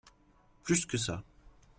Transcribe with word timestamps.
Plus 0.63 0.87
que 0.87 0.97
ça. 0.97 1.23